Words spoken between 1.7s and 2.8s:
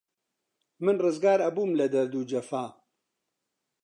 لە دەرد و جەفا